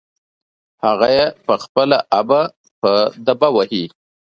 هغه 0.85 1.07
يې 1.15 1.25
په 1.45 1.53
خپله 1.63 1.97
ابه 2.19 2.41
په 2.81 2.91
دبه 3.25 3.47
وهي. 3.55 3.85